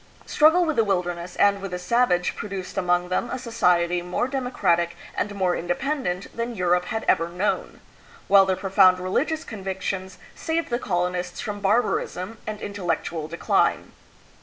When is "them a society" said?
3.09-4.01